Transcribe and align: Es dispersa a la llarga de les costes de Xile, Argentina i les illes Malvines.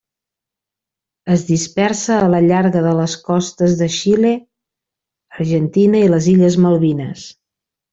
Es 1.35 1.43
dispersa 1.49 2.17
a 2.23 2.31
la 2.35 2.41
llarga 2.47 2.81
de 2.87 2.95
les 3.01 3.17
costes 3.29 3.77
de 3.85 3.93
Xile, 3.99 4.35
Argentina 5.41 6.05
i 6.07 6.13
les 6.19 6.35
illes 6.37 6.63
Malvines. 6.69 7.33